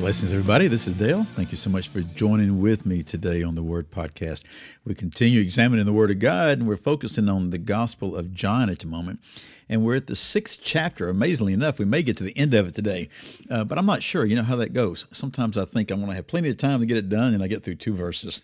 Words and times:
Blessings, 0.00 0.32
everybody. 0.32 0.66
This 0.66 0.88
is 0.88 0.94
Dale. 0.94 1.24
Thank 1.36 1.50
you 1.50 1.58
so 1.58 1.68
much 1.68 1.88
for 1.88 2.00
joining 2.00 2.58
with 2.58 2.86
me 2.86 3.02
today 3.02 3.42
on 3.42 3.54
the 3.54 3.62
Word 3.62 3.90
Podcast. 3.90 4.44
We 4.82 4.94
continue 4.94 5.42
examining 5.42 5.84
the 5.84 5.92
Word 5.92 6.10
of 6.10 6.18
God, 6.18 6.58
and 6.58 6.66
we're 6.66 6.78
focusing 6.78 7.28
on 7.28 7.50
the 7.50 7.58
Gospel 7.58 8.16
of 8.16 8.32
John 8.32 8.70
at 8.70 8.78
the 8.78 8.86
moment. 8.86 9.20
And 9.68 9.84
we're 9.84 9.96
at 9.96 10.06
the 10.06 10.16
sixth 10.16 10.60
chapter. 10.62 11.10
Amazingly 11.10 11.52
enough, 11.52 11.78
we 11.78 11.84
may 11.84 12.02
get 12.02 12.16
to 12.16 12.24
the 12.24 12.34
end 12.34 12.54
of 12.54 12.66
it 12.66 12.74
today, 12.74 13.10
uh, 13.50 13.64
but 13.64 13.76
I'm 13.76 13.84
not 13.84 14.02
sure. 14.02 14.24
You 14.24 14.36
know 14.36 14.42
how 14.42 14.56
that 14.56 14.72
goes. 14.72 15.06
Sometimes 15.12 15.58
I 15.58 15.66
think 15.66 15.90
I'm 15.90 15.98
going 15.98 16.08
to 16.08 16.16
have 16.16 16.26
plenty 16.26 16.48
of 16.48 16.56
time 16.56 16.80
to 16.80 16.86
get 16.86 16.96
it 16.96 17.10
done, 17.10 17.34
and 17.34 17.42
I 17.42 17.46
get 17.46 17.62
through 17.62 17.74
two 17.74 17.92
verses. 17.92 18.40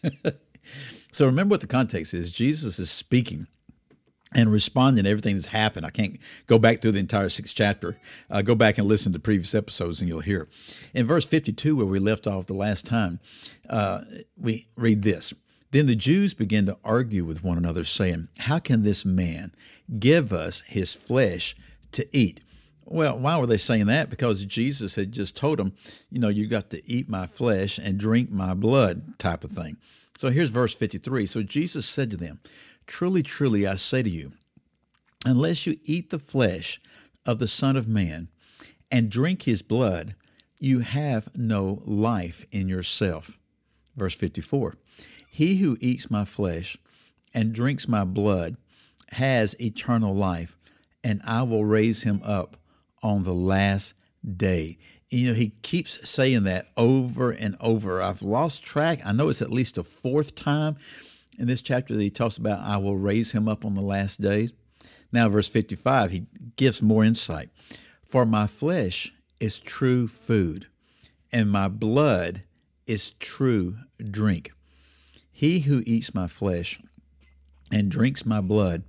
so 1.10 1.24
remember 1.24 1.54
what 1.54 1.62
the 1.62 1.66
context 1.66 2.12
is 2.12 2.30
Jesus 2.30 2.78
is 2.78 2.90
speaking 2.90 3.46
and 4.36 4.52
responding 4.52 5.04
to 5.04 5.10
everything 5.10 5.34
that's 5.34 5.46
happened. 5.46 5.86
I 5.86 5.90
can't 5.90 6.18
go 6.46 6.58
back 6.58 6.80
through 6.80 6.92
the 6.92 7.00
entire 7.00 7.30
sixth 7.30 7.56
chapter. 7.56 7.98
Uh, 8.30 8.42
go 8.42 8.54
back 8.54 8.76
and 8.76 8.86
listen 8.86 9.14
to 9.14 9.18
previous 9.18 9.54
episodes, 9.54 10.00
and 10.00 10.08
you'll 10.08 10.20
hear. 10.20 10.46
In 10.92 11.06
verse 11.06 11.24
52, 11.24 11.74
where 11.74 11.86
we 11.86 11.98
left 11.98 12.26
off 12.26 12.46
the 12.46 12.54
last 12.54 12.84
time, 12.84 13.18
uh, 13.70 14.02
we 14.36 14.68
read 14.76 15.02
this. 15.02 15.32
Then 15.70 15.86
the 15.86 15.96
Jews 15.96 16.34
began 16.34 16.66
to 16.66 16.76
argue 16.84 17.24
with 17.24 17.42
one 17.42 17.56
another, 17.56 17.82
saying, 17.82 18.28
How 18.40 18.58
can 18.58 18.82
this 18.82 19.06
man 19.06 19.52
give 19.98 20.34
us 20.34 20.60
his 20.66 20.94
flesh 20.94 21.56
to 21.92 22.06
eat? 22.14 22.40
Well, 22.84 23.18
why 23.18 23.38
were 23.38 23.46
they 23.46 23.56
saying 23.56 23.86
that? 23.86 24.10
Because 24.10 24.44
Jesus 24.44 24.94
had 24.94 25.12
just 25.12 25.34
told 25.34 25.58
them, 25.58 25.72
you 26.10 26.20
know, 26.20 26.28
you 26.28 26.46
got 26.46 26.70
to 26.70 26.88
eat 26.88 27.08
my 27.08 27.26
flesh 27.26 27.78
and 27.78 27.98
drink 27.98 28.30
my 28.30 28.54
blood, 28.54 29.18
type 29.18 29.42
of 29.42 29.50
thing. 29.50 29.78
So 30.16 30.30
here's 30.30 30.50
verse 30.50 30.74
53. 30.74 31.26
So 31.26 31.42
Jesus 31.42 31.86
said 31.86 32.10
to 32.10 32.16
them, 32.16 32.40
Truly, 32.86 33.22
truly, 33.22 33.66
I 33.66 33.74
say 33.74 34.02
to 34.02 34.10
you, 34.10 34.32
unless 35.24 35.66
you 35.66 35.78
eat 35.84 36.10
the 36.10 36.18
flesh 36.18 36.80
of 37.24 37.38
the 37.38 37.48
Son 37.48 37.76
of 37.76 37.88
Man 37.88 38.28
and 38.90 39.10
drink 39.10 39.42
his 39.42 39.62
blood, 39.62 40.14
you 40.58 40.80
have 40.80 41.36
no 41.36 41.82
life 41.84 42.44
in 42.50 42.68
yourself. 42.68 43.38
Verse 43.96 44.14
54 44.14 44.76
He 45.28 45.56
who 45.56 45.76
eats 45.80 46.10
my 46.10 46.24
flesh 46.24 46.76
and 47.34 47.52
drinks 47.52 47.88
my 47.88 48.04
blood 48.04 48.56
has 49.10 49.60
eternal 49.60 50.14
life, 50.14 50.56
and 51.04 51.20
I 51.24 51.42
will 51.42 51.64
raise 51.64 52.02
him 52.02 52.20
up 52.24 52.56
on 53.02 53.24
the 53.24 53.34
last 53.34 53.94
day. 54.36 54.78
You 55.08 55.28
know, 55.28 55.34
he 55.34 55.50
keeps 55.62 56.08
saying 56.08 56.44
that 56.44 56.68
over 56.76 57.30
and 57.30 57.56
over. 57.60 58.02
I've 58.02 58.22
lost 58.22 58.64
track. 58.64 59.00
I 59.04 59.12
know 59.12 59.28
it's 59.28 59.42
at 59.42 59.52
least 59.52 59.78
a 59.78 59.84
fourth 59.84 60.34
time 60.34 60.76
in 61.38 61.46
this 61.46 61.62
chapter 61.62 61.94
that 61.94 62.02
he 62.02 62.10
talks 62.10 62.36
about, 62.36 62.60
I 62.60 62.76
will 62.78 62.96
raise 62.96 63.32
him 63.32 63.48
up 63.48 63.64
on 63.64 63.74
the 63.74 63.82
last 63.82 64.20
days. 64.20 64.52
Now, 65.12 65.28
verse 65.28 65.48
55, 65.48 66.10
he 66.10 66.26
gives 66.56 66.82
more 66.82 67.04
insight. 67.04 67.50
For 68.02 68.24
my 68.24 68.46
flesh 68.46 69.12
is 69.40 69.58
true 69.58 70.08
food, 70.08 70.66
and 71.32 71.50
my 71.50 71.68
blood 71.68 72.42
is 72.86 73.12
true 73.12 73.76
drink. 74.02 74.52
He 75.30 75.60
who 75.60 75.82
eats 75.86 76.14
my 76.14 76.26
flesh 76.26 76.80
and 77.70 77.90
drinks 77.90 78.24
my 78.24 78.40
blood 78.40 78.84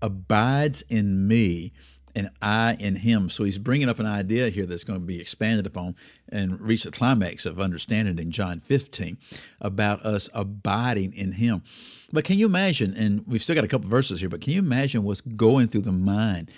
abides 0.00 0.82
in 0.88 1.28
me, 1.28 1.72
and 2.14 2.30
I 2.40 2.76
in 2.78 2.96
him. 2.96 3.30
So 3.30 3.44
he's 3.44 3.58
bringing 3.58 3.88
up 3.88 3.98
an 3.98 4.06
idea 4.06 4.48
here 4.48 4.66
that's 4.66 4.84
going 4.84 5.00
to 5.00 5.06
be 5.06 5.20
expanded 5.20 5.66
upon 5.66 5.96
and 6.28 6.60
reach 6.60 6.84
the 6.84 6.90
climax 6.90 7.46
of 7.46 7.60
understanding 7.60 8.18
in 8.18 8.30
John 8.30 8.60
15 8.60 9.18
about 9.60 10.02
us 10.02 10.28
abiding 10.34 11.14
in 11.14 11.32
him. 11.32 11.62
But 12.12 12.24
can 12.24 12.38
you 12.38 12.46
imagine, 12.46 12.94
and 12.96 13.24
we've 13.26 13.40
still 13.40 13.54
got 13.54 13.64
a 13.64 13.68
couple 13.68 13.88
verses 13.88 14.20
here, 14.20 14.28
but 14.28 14.42
can 14.42 14.52
you 14.52 14.58
imagine 14.58 15.02
what's 15.02 15.22
going 15.22 15.68
through 15.68 15.82
the 15.82 15.92
mind 15.92 16.50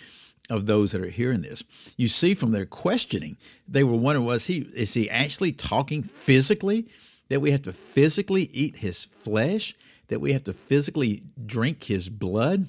of 0.51 0.67
those 0.67 0.93
that 0.93 1.01
are 1.01 1.09
hearing 1.09 1.43
this? 1.43 1.63
You 1.97 2.09
see 2.09 2.35
from 2.35 2.51
their 2.51 2.67
questioning, 2.67 3.37
they 3.69 3.85
were 3.85 3.97
wondering, 3.97 4.27
was 4.27 4.47
he 4.47 4.69
is 4.75 4.95
he 4.95 5.09
actually 5.09 5.53
talking 5.53 6.03
physically? 6.03 6.89
That 7.31 7.41
we 7.41 7.53
have 7.53 7.63
to 7.63 7.73
physically 7.73 8.51
eat 8.53 8.77
his 8.77 9.07
flesh, 9.07 9.75
that 10.09 10.21
we 10.21 10.35
have 10.35 10.45
to 10.45 10.53
physically 10.53 11.23
drink 11.47 11.85
his 11.85 12.11
blood? 12.11 12.69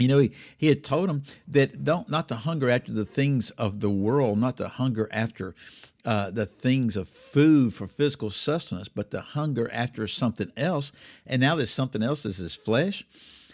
You 0.00 0.08
know, 0.08 0.18
he, 0.18 0.32
he 0.56 0.68
had 0.68 0.82
told 0.82 1.08
them 1.08 1.24
that 1.48 1.84
don't 1.84 2.08
not 2.08 2.28
to 2.28 2.36
hunger 2.36 2.70
after 2.70 2.92
the 2.92 3.04
things 3.04 3.50
of 3.50 3.80
the 3.80 3.90
world, 3.90 4.38
not 4.38 4.56
to 4.56 4.68
hunger 4.68 5.08
after 5.12 5.54
uh, 6.04 6.30
the 6.30 6.46
things 6.46 6.96
of 6.96 7.08
food 7.08 7.74
for 7.74 7.86
physical 7.86 8.30
sustenance, 8.30 8.88
but 8.88 9.10
to 9.10 9.20
hunger 9.20 9.70
after 9.72 10.06
something 10.06 10.50
else. 10.56 10.92
And 11.26 11.40
now 11.40 11.54
there's 11.54 11.70
something 11.70 12.02
else 12.02 12.24
is 12.24 12.38
his 12.38 12.54
flesh. 12.54 13.04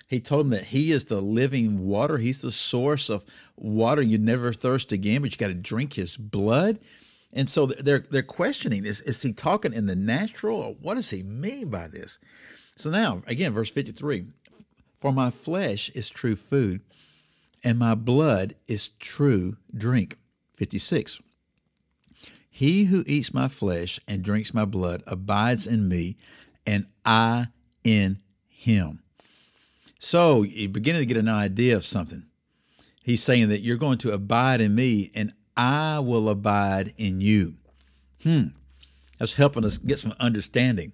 He 0.08 0.20
told 0.20 0.46
them 0.46 0.50
that 0.50 0.66
he 0.66 0.92
is 0.92 1.06
the 1.06 1.20
living 1.20 1.84
water. 1.84 2.18
He's 2.18 2.40
the 2.40 2.52
source 2.52 3.10
of 3.10 3.24
water. 3.56 4.02
You 4.02 4.18
never 4.18 4.52
thirst 4.52 4.92
again, 4.92 5.22
but 5.22 5.32
you 5.32 5.36
got 5.36 5.48
to 5.48 5.54
drink 5.54 5.94
his 5.94 6.16
blood. 6.16 6.78
And 7.32 7.50
so 7.50 7.66
they're 7.66 7.98
they're 7.98 8.22
questioning 8.22 8.86
is 8.86 9.00
is 9.00 9.20
he 9.20 9.32
talking 9.32 9.72
in 9.72 9.86
the 9.86 9.96
natural 9.96 10.60
or 10.60 10.74
what 10.80 10.94
does 10.94 11.10
he 11.10 11.22
mean 11.22 11.68
by 11.68 11.88
this? 11.88 12.18
So 12.76 12.88
now 12.88 13.22
again, 13.26 13.52
verse 13.52 13.70
53 13.70 14.26
for 14.98 15.12
my 15.12 15.30
flesh 15.30 15.90
is 15.90 16.08
true 16.08 16.36
food, 16.36 16.82
and 17.62 17.78
my 17.78 17.94
blood 17.94 18.54
is 18.66 18.88
true 18.98 19.56
drink. 19.76 20.18
56. 20.56 21.20
He 22.50 22.84
who 22.84 23.04
eats 23.06 23.34
my 23.34 23.48
flesh 23.48 24.00
and 24.08 24.22
drinks 24.22 24.54
my 24.54 24.64
blood 24.64 25.02
abides 25.06 25.66
in 25.66 25.88
me, 25.88 26.16
and 26.66 26.86
I 27.04 27.48
in 27.84 28.18
him. 28.48 29.02
So 29.98 30.42
you're 30.42 30.70
beginning 30.70 31.02
to 31.02 31.06
get 31.06 31.18
an 31.18 31.28
idea 31.28 31.76
of 31.76 31.84
something. 31.84 32.24
He's 33.04 33.22
saying 33.22 33.50
that 33.50 33.60
you're 33.60 33.76
going 33.76 33.98
to 33.98 34.12
abide 34.12 34.60
in 34.60 34.74
me, 34.74 35.10
and 35.14 35.32
I 35.56 35.98
will 36.00 36.28
abide 36.28 36.94
in 36.96 37.20
you. 37.20 37.56
Hmm. 38.22 38.48
That's 39.18 39.34
helping 39.34 39.64
us 39.64 39.78
get 39.78 39.98
some 39.98 40.14
understanding 40.18 40.92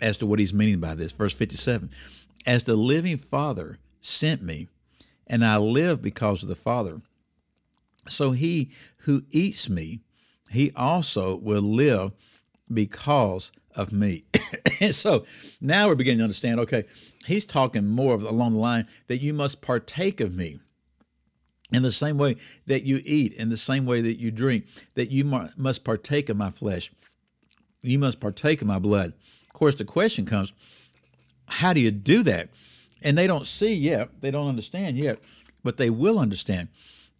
as 0.00 0.18
to 0.18 0.26
what 0.26 0.38
he's 0.38 0.54
meaning 0.54 0.80
by 0.80 0.94
this. 0.94 1.12
Verse 1.12 1.32
57 1.32 1.90
as 2.46 2.64
the 2.64 2.76
living 2.76 3.18
Father 3.18 3.78
sent 4.00 4.42
me, 4.42 4.68
and 5.26 5.44
I 5.44 5.56
live 5.56 6.02
because 6.02 6.42
of 6.42 6.48
the 6.48 6.54
Father. 6.54 7.00
So 8.08 8.32
he 8.32 8.70
who 9.00 9.22
eats 9.30 9.68
me, 9.68 10.00
he 10.50 10.72
also 10.76 11.36
will 11.36 11.62
live 11.62 12.12
because 12.72 13.52
of 13.76 13.92
me. 13.92 14.24
and 14.80 14.94
so 14.94 15.24
now 15.60 15.88
we're 15.88 15.94
beginning 15.94 16.18
to 16.18 16.24
understand 16.24 16.60
okay, 16.60 16.84
he's 17.26 17.44
talking 17.44 17.86
more 17.86 18.14
along 18.14 18.54
the 18.54 18.58
line 18.58 18.86
that 19.06 19.22
you 19.22 19.32
must 19.32 19.62
partake 19.62 20.20
of 20.20 20.34
me 20.34 20.58
in 21.72 21.82
the 21.82 21.90
same 21.90 22.18
way 22.18 22.36
that 22.66 22.82
you 22.82 23.00
eat, 23.04 23.32
in 23.34 23.48
the 23.48 23.56
same 23.56 23.86
way 23.86 24.00
that 24.02 24.18
you 24.18 24.30
drink, 24.30 24.66
that 24.94 25.10
you 25.10 25.24
must 25.56 25.84
partake 25.84 26.28
of 26.28 26.36
my 26.36 26.50
flesh. 26.50 26.92
You 27.82 27.98
must 27.98 28.20
partake 28.20 28.60
of 28.60 28.68
my 28.68 28.78
blood. 28.78 29.14
Of 29.46 29.52
course, 29.54 29.74
the 29.74 29.84
question 29.84 30.26
comes 30.26 30.52
how 31.52 31.72
do 31.72 31.80
you 31.80 31.90
do 31.90 32.22
that? 32.24 32.48
And 33.02 33.16
they 33.18 33.26
don't 33.26 33.46
see 33.46 33.74
yet, 33.74 34.20
they 34.20 34.30
don't 34.30 34.48
understand 34.48 34.96
yet, 34.96 35.18
but 35.62 35.76
they 35.76 35.90
will 35.90 36.18
understand 36.18 36.68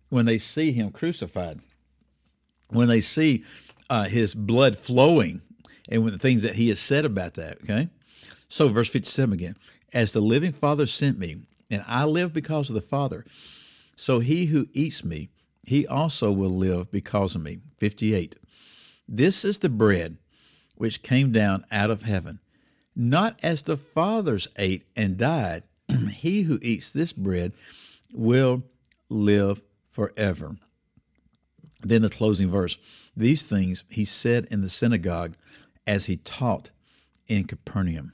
when 0.09 0.27
they 0.27 0.39
see 0.39 0.73
him 0.73 0.91
crucified, 0.91 1.61
when 2.69 2.89
they 2.89 3.01
see 3.01 3.45
uh, 3.91 4.05
his 4.05 4.35
blood 4.35 4.77
flowing, 4.77 5.43
and 5.91 6.05
with 6.05 6.13
the 6.13 6.19
things 6.19 6.43
that 6.43 6.55
he 6.55 6.69
has 6.69 6.81
said 6.81 7.05
about 7.05 7.35
that. 7.35 7.59
Okay. 7.63 7.89
So, 8.49 8.69
verse 8.69 8.91
57 8.91 9.33
again 9.33 9.57
As 9.93 10.13
the 10.13 10.21
living 10.21 10.53
Father 10.53 10.87
sent 10.87 11.19
me, 11.19 11.39
and 11.71 11.85
I 11.87 12.05
live 12.05 12.33
because 12.33 12.69
of 12.69 12.75
the 12.75 12.81
Father, 12.81 13.25
so 13.97 14.21
he 14.21 14.47
who 14.47 14.69
eats 14.73 15.05
me, 15.05 15.31
he 15.65 15.87
also 15.87 16.31
will 16.31 16.51
live 16.51 16.91
because 16.91 17.35
of 17.35 17.43
me. 17.43 17.59
58. 17.79 18.37
This 19.09 19.45
is 19.45 19.59
the 19.59 19.69
bread 19.69 20.19
which 20.75 21.03
came 21.03 21.33
down 21.33 21.65
out 21.71 21.91
of 21.91 22.03
heaven 22.03 22.41
not 22.95 23.39
as 23.43 23.63
the 23.63 23.77
fathers 23.77 24.49
ate 24.57 24.85
and 24.97 25.17
died. 25.17 25.63
he 26.11 26.43
who 26.43 26.59
eats 26.63 26.93
this 26.93 27.13
bread 27.13 27.53
will 28.13 28.63
live 29.09 29.63
forever. 29.91 30.57
Then 31.81 32.03
the 32.03 32.11
closing 32.11 32.49
verse 32.49 32.79
These 33.17 33.47
things 33.47 33.85
he 33.89 34.05
said 34.05 34.47
in 34.51 34.61
the 34.61 34.69
synagogue 34.69 35.37
as 35.87 36.07
he 36.07 36.17
taught 36.17 36.71
in 37.29 37.45
Capernaum. 37.45 38.13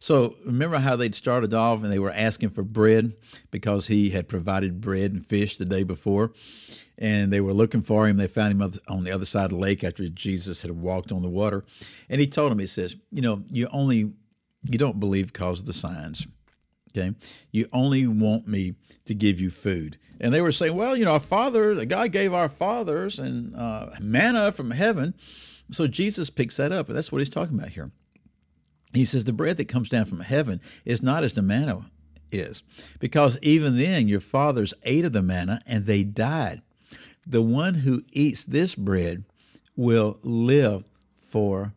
So 0.00 0.36
remember 0.44 0.78
how 0.78 0.96
they'd 0.96 1.14
started 1.14 1.52
off 1.52 1.82
and 1.82 1.92
they 1.92 1.98
were 1.98 2.12
asking 2.12 2.50
for 2.50 2.62
bread 2.62 3.14
because 3.50 3.88
he 3.88 4.10
had 4.10 4.28
provided 4.28 4.80
bread 4.80 5.12
and 5.12 5.26
fish 5.26 5.56
the 5.56 5.64
day 5.64 5.82
before 5.82 6.32
and 6.98 7.32
they 7.32 7.40
were 7.40 7.52
looking 7.52 7.82
for 7.82 8.08
him. 8.08 8.16
They 8.16 8.26
found 8.26 8.52
him 8.52 8.72
on 8.88 9.04
the 9.04 9.12
other 9.12 9.24
side 9.24 9.44
of 9.44 9.50
the 9.50 9.56
lake 9.56 9.84
after 9.84 10.08
Jesus 10.08 10.62
had 10.62 10.72
walked 10.72 11.12
on 11.12 11.22
the 11.22 11.28
water. 11.28 11.64
And 12.08 12.20
he 12.20 12.26
told 12.26 12.50
them, 12.50 12.58
he 12.58 12.66
says, 12.66 12.96
You 13.10 13.22
know, 13.22 13.44
you 13.50 13.68
only, 13.72 14.12
you 14.64 14.78
don't 14.78 15.00
believe 15.00 15.28
because 15.32 15.60
of 15.60 15.66
the 15.66 15.72
signs. 15.72 16.26
Okay. 16.96 17.14
You 17.52 17.68
only 17.72 18.06
want 18.06 18.48
me 18.48 18.74
to 19.04 19.14
give 19.14 19.40
you 19.40 19.50
food. 19.50 19.98
And 20.20 20.34
they 20.34 20.40
were 20.40 20.50
saying, 20.50 20.74
well, 20.74 20.96
you 20.96 21.04
know, 21.04 21.12
our 21.12 21.20
father, 21.20 21.74
the 21.74 21.86
God 21.86 22.10
gave 22.10 22.34
our 22.34 22.48
fathers 22.48 23.18
and 23.18 23.54
uh, 23.54 23.90
manna 24.00 24.50
from 24.50 24.72
heaven. 24.72 25.14
So 25.70 25.86
Jesus 25.86 26.30
picks 26.30 26.56
that 26.56 26.72
up. 26.72 26.88
And 26.88 26.96
that's 26.96 27.12
what 27.12 27.18
he's 27.18 27.28
talking 27.28 27.56
about 27.56 27.70
here. 27.70 27.92
He 28.92 29.04
says, 29.04 29.24
the 29.24 29.32
bread 29.32 29.56
that 29.58 29.68
comes 29.68 29.88
down 29.88 30.06
from 30.06 30.20
heaven 30.20 30.60
is 30.84 31.02
not 31.02 31.22
as 31.22 31.34
the 31.34 31.42
manna 31.42 31.90
is, 32.32 32.62
because 33.00 33.38
even 33.42 33.78
then 33.78 34.08
your 34.08 34.20
fathers 34.20 34.74
ate 34.82 35.04
of 35.04 35.12
the 35.12 35.22
manna 35.22 35.60
and 35.66 35.86
they 35.86 36.02
died. 36.02 36.62
The 37.26 37.42
one 37.42 37.74
who 37.74 38.02
eats 38.12 38.44
this 38.44 38.74
bread 38.74 39.24
will 39.76 40.18
live 40.22 40.84
forever. 41.14 41.72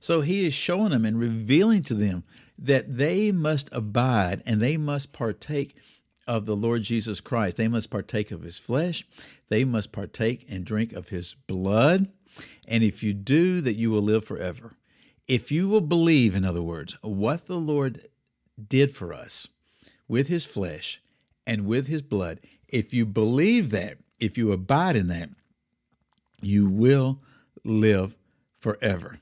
So 0.00 0.22
he 0.22 0.44
is 0.46 0.54
showing 0.54 0.90
them 0.90 1.04
and 1.04 1.18
revealing 1.18 1.82
to 1.82 1.94
them 1.94 2.24
that 2.58 2.96
they 2.96 3.30
must 3.32 3.68
abide 3.72 4.42
and 4.44 4.60
they 4.60 4.76
must 4.76 5.12
partake 5.12 5.76
of 6.26 6.46
the 6.46 6.56
Lord 6.56 6.82
Jesus 6.82 7.20
Christ. 7.20 7.56
They 7.56 7.68
must 7.68 7.90
partake 7.90 8.30
of 8.30 8.42
his 8.42 8.58
flesh. 8.58 9.04
They 9.48 9.64
must 9.64 9.92
partake 9.92 10.46
and 10.48 10.64
drink 10.64 10.92
of 10.92 11.08
his 11.08 11.34
blood. 11.46 12.08
And 12.68 12.84
if 12.84 13.02
you 13.02 13.14
do, 13.14 13.60
that 13.62 13.76
you 13.76 13.90
will 13.90 14.02
live 14.02 14.24
forever. 14.24 14.74
If 15.30 15.52
you 15.52 15.68
will 15.68 15.80
believe, 15.80 16.34
in 16.34 16.44
other 16.44 16.60
words, 16.60 16.96
what 17.02 17.46
the 17.46 17.54
Lord 17.54 18.08
did 18.68 18.90
for 18.90 19.14
us 19.14 19.46
with 20.08 20.26
his 20.26 20.44
flesh 20.44 21.00
and 21.46 21.66
with 21.66 21.86
his 21.86 22.02
blood, 22.02 22.40
if 22.68 22.92
you 22.92 23.06
believe 23.06 23.70
that, 23.70 23.98
if 24.18 24.36
you 24.36 24.50
abide 24.50 24.96
in 24.96 25.06
that, 25.06 25.28
you 26.42 26.68
will 26.68 27.20
live 27.64 28.16
forever. 28.58 29.20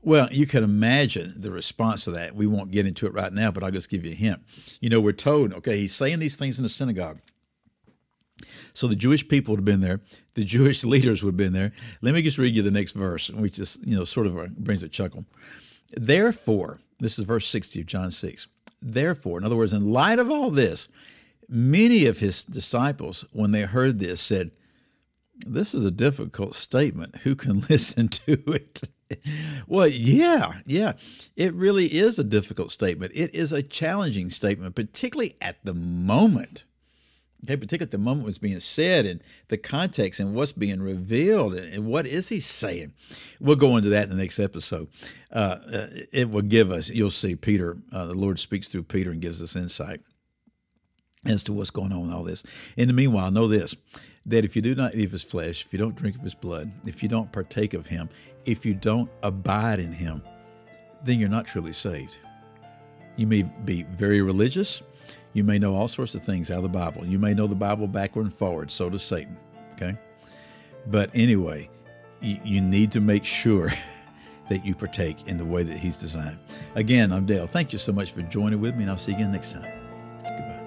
Well, 0.00 0.28
you 0.30 0.46
can 0.46 0.62
imagine 0.62 1.34
the 1.36 1.50
response 1.50 2.04
to 2.04 2.12
that. 2.12 2.36
We 2.36 2.46
won't 2.46 2.70
get 2.70 2.86
into 2.86 3.06
it 3.06 3.12
right 3.12 3.32
now, 3.32 3.50
but 3.50 3.64
I'll 3.64 3.72
just 3.72 3.90
give 3.90 4.04
you 4.04 4.12
a 4.12 4.14
hint. 4.14 4.44
You 4.80 4.90
know, 4.90 5.00
we're 5.00 5.10
told, 5.10 5.52
okay, 5.54 5.76
he's 5.76 5.92
saying 5.92 6.20
these 6.20 6.36
things 6.36 6.60
in 6.60 6.62
the 6.62 6.68
synagogue. 6.68 7.18
So 8.74 8.86
the 8.86 8.96
Jewish 8.96 9.26
people 9.26 9.52
would 9.52 9.60
have 9.60 9.64
been 9.64 9.80
there. 9.80 10.00
The 10.34 10.44
Jewish 10.44 10.84
leaders 10.84 11.22
would 11.22 11.32
have 11.32 11.36
been 11.36 11.52
there. 11.52 11.72
Let 12.00 12.14
me 12.14 12.22
just 12.22 12.38
read 12.38 12.54
you 12.54 12.62
the 12.62 12.70
next 12.70 12.92
verse, 12.92 13.30
which 13.30 13.54
just, 13.54 13.84
you 13.86 13.96
know, 13.96 14.04
sort 14.04 14.26
of 14.26 14.38
uh, 14.38 14.46
brings 14.56 14.82
a 14.82 14.88
chuckle. 14.88 15.24
Therefore, 15.94 16.78
this 17.00 17.18
is 17.18 17.24
verse 17.24 17.46
60 17.46 17.80
of 17.80 17.86
John 17.86 18.10
6. 18.10 18.46
Therefore, 18.80 19.38
in 19.38 19.44
other 19.44 19.56
words, 19.56 19.72
in 19.72 19.92
light 19.92 20.18
of 20.18 20.30
all 20.30 20.50
this, 20.50 20.88
many 21.48 22.06
of 22.06 22.18
his 22.18 22.44
disciples, 22.44 23.24
when 23.32 23.52
they 23.52 23.62
heard 23.62 23.98
this, 23.98 24.20
said, 24.20 24.50
This 25.46 25.74
is 25.74 25.86
a 25.86 25.90
difficult 25.90 26.54
statement. 26.54 27.16
Who 27.18 27.34
can 27.36 27.60
listen 27.68 28.08
to 28.08 28.42
it? 28.46 28.82
well, 29.66 29.86
yeah, 29.86 30.54
yeah. 30.66 30.94
It 31.36 31.54
really 31.54 31.86
is 31.86 32.18
a 32.18 32.24
difficult 32.24 32.70
statement. 32.70 33.12
It 33.14 33.34
is 33.34 33.52
a 33.52 33.62
challenging 33.62 34.30
statement, 34.30 34.74
particularly 34.74 35.36
at 35.40 35.64
the 35.64 35.74
moment. 35.74 36.64
Okay, 37.44 37.56
particularly 37.56 37.90
the 37.90 37.98
moment 37.98 38.24
what's 38.24 38.38
being 38.38 38.60
said 38.60 39.04
and 39.04 39.20
the 39.48 39.56
context 39.56 40.20
and 40.20 40.32
what's 40.32 40.52
being 40.52 40.80
revealed 40.80 41.54
and, 41.54 41.86
what 41.86 42.06
is 42.06 42.28
he 42.28 42.38
saying. 42.38 42.92
We'll 43.40 43.56
go 43.56 43.76
into 43.76 43.88
that 43.88 44.04
in 44.04 44.10
the 44.10 44.22
next 44.22 44.38
episode. 44.38 44.88
Uh, 45.32 45.58
uh 45.72 45.86
it 46.12 46.30
will 46.30 46.42
give 46.42 46.70
us, 46.70 46.88
you'll 46.88 47.10
see 47.10 47.34
Peter, 47.34 47.78
uh, 47.92 48.06
the 48.06 48.14
Lord 48.14 48.38
speaks 48.38 48.68
through 48.68 48.84
Peter 48.84 49.10
and 49.10 49.20
gives 49.20 49.42
us 49.42 49.56
insight 49.56 50.00
as 51.26 51.42
to 51.44 51.52
what's 51.52 51.70
going 51.70 51.92
on 51.92 52.02
with 52.02 52.12
all 52.12 52.22
this. 52.22 52.44
In 52.76 52.86
the 52.86 52.94
meanwhile, 52.94 53.30
know 53.30 53.48
this 53.48 53.74
that 54.24 54.44
if 54.44 54.54
you 54.54 54.62
do 54.62 54.76
not 54.76 54.94
eat 54.94 55.06
of 55.06 55.10
his 55.10 55.24
flesh, 55.24 55.64
if 55.64 55.72
you 55.72 55.80
don't 55.80 55.96
drink 55.96 56.14
of 56.14 56.22
his 56.22 56.34
blood, 56.34 56.70
if 56.86 57.02
you 57.02 57.08
don't 57.08 57.32
partake 57.32 57.74
of 57.74 57.88
him, 57.88 58.08
if 58.44 58.64
you 58.64 58.72
don't 58.72 59.10
abide 59.24 59.80
in 59.80 59.92
him, 59.92 60.22
then 61.02 61.18
you're 61.18 61.28
not 61.28 61.44
truly 61.44 61.72
saved. 61.72 62.18
You 63.16 63.26
may 63.26 63.42
be 63.42 63.82
very 63.82 64.22
religious. 64.22 64.82
You 65.32 65.44
may 65.44 65.58
know 65.58 65.74
all 65.74 65.88
sorts 65.88 66.14
of 66.14 66.22
things 66.22 66.50
out 66.50 66.58
of 66.58 66.62
the 66.64 66.68
Bible. 66.68 67.06
You 67.06 67.18
may 67.18 67.34
know 67.34 67.46
the 67.46 67.54
Bible 67.54 67.86
backward 67.86 68.22
and 68.22 68.32
forward. 68.32 68.70
So 68.70 68.90
does 68.90 69.02
Satan. 69.02 69.36
Okay? 69.74 69.96
But 70.86 71.10
anyway, 71.14 71.70
you, 72.20 72.60
need 72.60 72.92
to 72.92 73.00
make 73.00 73.24
sure 73.24 73.72
that 74.48 74.64
you 74.64 74.74
partake 74.74 75.26
in 75.26 75.38
the 75.38 75.44
way 75.44 75.62
that 75.62 75.76
he's 75.76 75.96
designed. 75.96 76.38
Again, 76.74 77.12
I'm 77.12 77.26
Dale. 77.26 77.46
Thank 77.46 77.72
you 77.72 77.78
so 77.78 77.92
much 77.92 78.12
for 78.12 78.22
joining 78.22 78.60
with 78.60 78.76
me, 78.76 78.82
and 78.82 78.90
I'll 78.90 78.98
see 78.98 79.12
you 79.12 79.18
again 79.18 79.32
next 79.32 79.52
time. 79.52 80.61